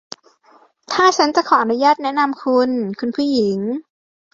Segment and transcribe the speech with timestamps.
[0.91, 2.69] ถ้าฉันจะขออนุญาตแนะนำคุณ
[2.99, 3.57] คุณผู้หญิง